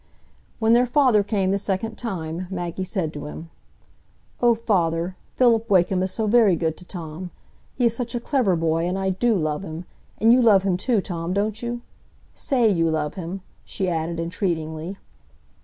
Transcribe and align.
When 0.57 0.73
their 0.73 0.87
father 0.87 1.21
came 1.21 1.51
the 1.51 1.59
second 1.59 1.95
time, 1.95 2.47
Maggie 2.49 2.83
said 2.83 3.13
to 3.13 3.27
him, 3.27 3.51
"Oh, 4.41 4.55
father, 4.55 5.15
Philip 5.35 5.69
Wakem 5.69 6.01
is 6.01 6.09
so 6.11 6.25
very 6.25 6.55
good 6.55 6.75
to 6.77 6.85
Tom; 6.85 7.29
he 7.75 7.85
is 7.85 7.95
such 7.95 8.15
a 8.15 8.19
clever 8.19 8.55
boy, 8.55 8.87
and 8.87 8.97
I 8.97 9.11
do 9.11 9.35
love 9.35 9.61
him. 9.63 9.85
And 10.17 10.33
you 10.33 10.41
love 10.41 10.63
him 10.63 10.75
too, 10.75 11.01
Tom, 11.01 11.33
don't 11.33 11.61
you? 11.61 11.81
Say 12.33 12.67
you 12.67 12.89
love 12.89 13.13
him," 13.13 13.41
she 13.63 13.89
added 13.91 14.19
entreatingly. 14.19 14.97